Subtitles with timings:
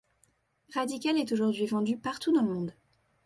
[0.73, 2.73] Radical est aujourd'hui vendu partout dans le monde.